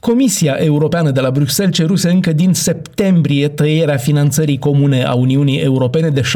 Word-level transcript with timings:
Comisia 0.00 0.52
Europeană 0.52 1.10
de 1.10 1.20
la 1.20 1.30
Bruxelles 1.30 1.74
ceruse 1.74 2.10
încă 2.10 2.32
din 2.32 2.52
septembrie 2.52 3.48
tăierea 3.48 3.96
finanțării 3.96 4.58
comune 4.58 5.04
a 5.04 5.14
Uniunii 5.14 5.58
Europene 5.58 6.08
de 6.08 6.20
7,5 6.20 6.26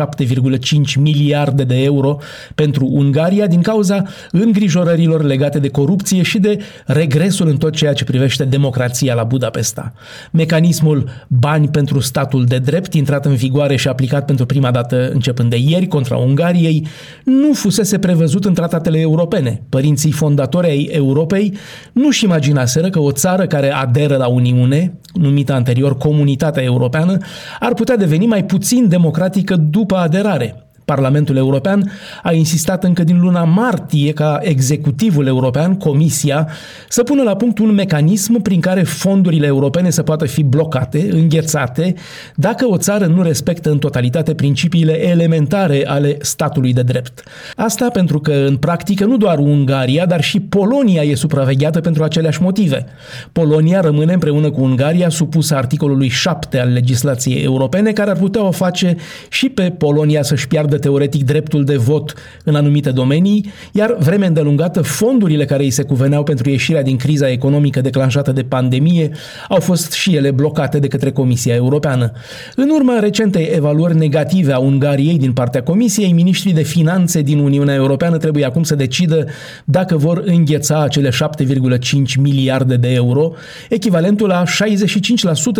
miliarde 0.99 1.65
de 1.65 1.83
euro 1.83 2.19
pentru 2.55 2.89
Ungaria 2.91 3.47
din 3.47 3.63
cauza 3.63 4.03
îngrijorărilor 4.31 5.23
legate 5.23 5.59
de 5.59 5.69
corupție 5.69 6.23
și 6.23 6.39
de 6.39 6.59
regresul 6.87 7.49
în 7.49 7.57
tot 7.57 7.75
ceea 7.75 7.93
ce 7.93 8.05
privește 8.05 8.45
democrația 8.45 9.15
la 9.15 9.25
Budapesta. 9.25 9.93
Mecanismul 10.31 11.09
Bani 11.29 11.69
pentru 11.69 12.01
statul 12.01 12.45
de 12.45 12.59
drept, 12.59 12.95
intrat 12.95 13.27
în 13.27 13.35
vigoare 13.35 13.77
și 13.77 13.89
aplicat 13.89 14.25
pentru 14.25 14.47
prima 14.47 14.71
dată 14.71 15.11
începând 15.13 15.51
de 15.51 15.57
ieri 15.57 15.87
contra 15.87 16.17
Ungariei, 16.17 16.87
nu 17.25 17.53
fusese 17.53 17.99
prevăzut 17.99 18.45
în 18.45 18.55
tratatele 18.55 19.01
europene. 19.01 19.63
Părinții 19.69 20.13
fondatori 20.13 20.67
ai 20.67 20.89
Europei 20.93 21.57
nu-și 21.93 22.25
imaginaseră 22.25 22.91
că 22.91 22.99
o 22.99 23.13
țară 23.13 23.47
care 23.55 23.73
aderă 23.73 24.17
la 24.17 24.27
Uniune, 24.27 24.99
numită 25.13 25.53
anterior 25.53 25.97
Comunitatea 25.97 26.63
Europeană, 26.63 27.19
ar 27.61 27.75
putea 27.75 27.97
deveni 27.97 28.27
mai 28.27 28.45
puțin 28.45 28.89
democratică 28.89 29.57
după 29.57 29.97
aderare. 29.97 30.69
Parlamentul 30.85 31.37
European 31.37 31.93
a 32.23 32.33
insistat 32.33 32.85
încă 32.85 33.05
din 33.05 33.21
luna 33.21 33.45
martie 33.45 34.13
ca 34.13 34.39
executivul 34.43 35.27
european, 35.27 35.77
Comisia, 35.77 36.49
să 36.89 37.03
pună 37.03 37.23
la 37.23 37.37
punct 37.37 37.59
un 37.59 37.75
mecanism 37.75 38.43
prin 38.43 38.61
care 38.61 38.83
fondurile 38.83 39.47
europene 39.47 39.91
să 39.91 40.03
poată 40.03 40.27
fi 40.27 40.43
blocate, 40.43 41.09
înghețate, 41.11 41.95
dacă 42.35 42.67
o 42.69 42.77
țară 42.77 43.07
nu 43.07 43.23
respectă 43.23 43.71
în 43.71 43.79
totalitate 43.79 44.35
principiile 44.35 45.09
elementare 45.09 45.87
ale 45.87 46.17
statului 46.21 46.73
de 46.73 46.83
drept. 46.83 47.23
Asta 47.57 47.89
pentru 47.93 48.21
că, 48.21 48.33
în 48.33 48.57
practică, 48.57 49.05
nu 49.05 49.17
doar 49.17 49.39
Ungaria, 49.39 50.07
dar 50.07 50.23
și 50.23 50.41
Polonia 50.41 51.03
e 51.03 51.15
supravegheată 51.15 51.81
pentru 51.81 52.05
aceleași 52.05 52.43
motive. 52.43 52.87
Polonia 53.33 53.81
rămâne 53.81 54.13
împreună 54.13 54.51
cu 54.51 54.61
Ungaria 54.63 55.09
supusă 55.09 55.57
articolului 55.57 56.09
7 56.09 56.61
al 56.61 56.73
legislației 56.73 57.43
europene, 57.43 57.93
care 57.93 58.11
ar 58.11 58.17
putea 58.17 58.45
o 58.45 58.51
face 58.51 58.97
și 59.29 59.49
pe 59.49 59.75
Polonia 59.79 60.23
să-și 60.23 60.49
piardă 60.49 60.74
piardă 60.75 60.89
teoretic 60.89 61.25
dreptul 61.25 61.65
de 61.65 61.77
vot 61.77 62.15
în 62.45 62.55
anumite 62.55 62.91
domenii, 62.91 63.53
iar 63.73 63.97
vreme 63.99 64.27
îndelungată 64.27 64.83
fondurile 64.83 65.45
care 65.45 65.63
îi 65.63 65.71
se 65.71 65.83
cuveneau 65.83 66.23
pentru 66.23 66.51
ieșirea 66.51 66.83
din 66.83 66.97
criza 66.97 67.31
economică 67.31 67.81
declanșată 67.81 68.33
de 68.33 68.43
pandemie 68.43 69.11
au 69.49 69.61
fost 69.61 69.93
și 69.93 70.15
ele 70.15 70.31
blocate 70.31 70.79
de 70.79 70.89
către 70.89 71.11
Comisia 71.11 71.55
Europeană. 71.55 72.13
În 72.57 72.69
urma 72.69 72.99
recentei 72.99 73.51
evaluări 73.55 73.97
negative 73.97 74.53
a 74.53 74.59
Ungariei 74.59 75.19
din 75.19 75.33
partea 75.33 75.63
Comisiei, 75.63 76.13
ministrii 76.13 76.53
de 76.53 76.63
finanțe 76.63 77.21
din 77.21 77.39
Uniunea 77.39 77.75
Europeană 77.75 78.17
trebuie 78.17 78.45
acum 78.45 78.63
să 78.63 78.75
decidă 78.75 79.27
dacă 79.65 79.97
vor 79.97 80.23
îngheța 80.27 80.83
acele 80.83 81.09
7,5 81.09 81.13
miliarde 82.21 82.77
de 82.77 82.93
euro, 82.93 83.33
echivalentul 83.69 84.29
la 84.29 84.43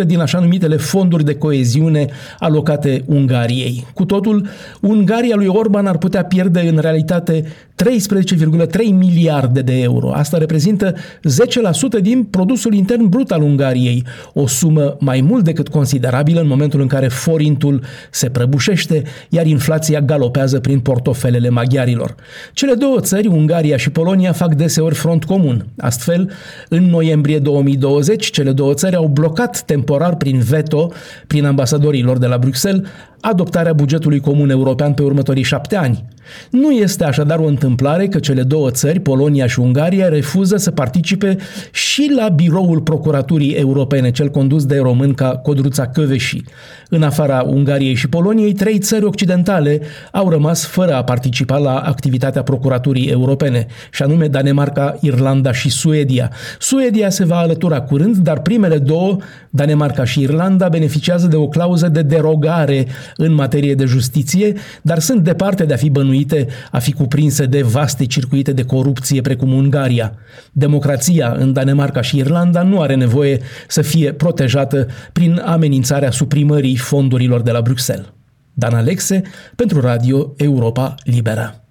65% 0.03 0.05
din 0.05 0.19
așa 0.19 0.39
numitele 0.39 0.75
fonduri 0.75 1.23
de 1.23 1.35
coeziune 1.35 2.07
alocate 2.39 3.03
Ungariei. 3.05 3.85
Cu 3.93 4.05
totul, 4.05 4.47
un 4.81 5.04
Ungaria 5.05 5.35
lui 5.35 5.47
Orban 5.47 5.85
ar 5.85 5.97
putea 5.97 6.23
pierde 6.23 6.59
în 6.59 6.77
realitate 6.77 7.43
13,3 7.43 8.77
miliarde 8.91 9.61
de 9.61 9.81
euro. 9.81 10.11
Asta 10.11 10.37
reprezintă 10.37 10.93
10% 10.93 12.01
din 12.01 12.23
produsul 12.23 12.73
intern 12.73 13.09
brut 13.09 13.31
al 13.31 13.41
Ungariei, 13.41 14.03
o 14.33 14.47
sumă 14.47 14.97
mai 14.99 15.21
mult 15.21 15.43
decât 15.43 15.67
considerabilă 15.67 16.41
în 16.41 16.47
momentul 16.47 16.81
în 16.81 16.87
care 16.87 17.07
forintul 17.07 17.83
se 18.11 18.29
prăbușește, 18.29 19.03
iar 19.29 19.45
inflația 19.45 20.01
galopează 20.01 20.59
prin 20.59 20.79
portofelele 20.79 21.49
maghiarilor. 21.49 22.15
Cele 22.53 22.73
două 22.73 22.99
țări, 22.99 23.27
Ungaria 23.27 23.77
și 23.77 23.89
Polonia, 23.89 24.31
fac 24.31 24.55
deseori 24.55 24.95
front 24.95 25.23
comun. 25.23 25.65
Astfel, 25.77 26.31
în 26.69 26.83
noiembrie 26.83 27.39
2020, 27.39 28.29
cele 28.29 28.51
două 28.51 28.73
țări 28.73 28.95
au 28.95 29.07
blocat 29.07 29.61
temporar 29.61 30.15
prin 30.15 30.39
veto, 30.39 30.91
prin 31.27 31.45
ambasadorilor 31.45 32.17
de 32.17 32.25
la 32.25 32.37
Bruxelles, 32.37 32.87
adoptarea 33.25 33.73
bugetului 33.73 34.19
comun 34.19 34.49
european 34.49 34.93
pe 34.93 35.03
următorii 35.03 35.43
șapte 35.43 35.75
ani. 35.75 36.05
Nu 36.49 36.71
este 36.71 37.03
așadar 37.03 37.39
o 37.39 37.45
întâmplare 37.45 38.07
că 38.07 38.19
cele 38.19 38.43
două 38.43 38.69
țări, 38.71 38.99
Polonia 38.99 39.47
și 39.47 39.59
Ungaria, 39.59 40.07
refuză 40.07 40.57
să 40.57 40.71
participe 40.71 41.37
și 41.71 42.11
la 42.15 42.29
biroul 42.29 42.79
Procuraturii 42.79 43.51
Europene, 43.51 44.11
cel 44.11 44.29
condus 44.29 44.65
de 44.65 44.77
românca 44.77 45.37
Codruța 45.37 45.87
Căveși. 45.87 46.41
În 46.89 47.03
afara 47.03 47.43
Ungariei 47.47 47.93
și 47.95 48.09
Poloniei, 48.09 48.53
trei 48.53 48.79
țări 48.79 49.05
occidentale 49.05 49.81
au 50.11 50.29
rămas 50.29 50.65
fără 50.65 50.95
a 50.95 51.03
participa 51.03 51.57
la 51.57 51.77
activitatea 51.77 52.43
Procuraturii 52.43 53.07
Europene, 53.07 53.67
și 53.91 54.03
anume 54.03 54.27
Danemarca, 54.27 54.97
Irlanda 55.01 55.51
și 55.51 55.69
Suedia. 55.69 56.31
Suedia 56.59 57.09
se 57.09 57.25
va 57.25 57.37
alătura 57.37 57.81
curând, 57.81 58.15
dar 58.15 58.39
primele 58.39 58.77
două, 58.77 59.17
Danemarca 59.49 60.03
și 60.03 60.21
Irlanda, 60.21 60.69
beneficiază 60.69 61.27
de 61.27 61.35
o 61.35 61.47
clauză 61.47 61.87
de 61.87 62.01
derogare 62.01 62.87
în 63.15 63.33
materie 63.33 63.75
de 63.75 63.85
justiție, 63.85 64.53
dar 64.81 64.99
sunt 64.99 65.23
departe 65.23 65.63
de 65.63 65.73
a 65.73 65.77
fi 65.77 65.89
bănuite 66.15 66.47
a 66.71 66.79
fi 66.79 66.93
cuprinse 66.93 67.45
de 67.45 67.61
vaste 67.61 68.05
circuite 68.05 68.51
de 68.51 68.63
corupție 68.63 69.21
precum 69.21 69.53
Ungaria. 69.53 70.13
Democrația 70.51 71.35
în 71.39 71.53
Danemarca 71.53 72.01
și 72.01 72.17
Irlanda 72.17 72.63
nu 72.63 72.81
are 72.81 72.95
nevoie 72.95 73.39
să 73.67 73.81
fie 73.81 74.13
protejată 74.13 74.87
prin 75.13 75.41
amenințarea 75.45 76.11
suprimării 76.11 76.75
fondurilor 76.75 77.41
de 77.41 77.51
la 77.51 77.61
Bruxelles. 77.61 78.13
Dan 78.53 78.73
Alexe 78.73 79.21
pentru 79.55 79.81
Radio 79.81 80.33
Europa 80.37 80.95
Liberă. 81.03 81.59